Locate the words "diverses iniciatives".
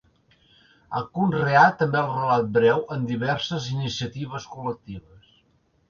3.13-4.53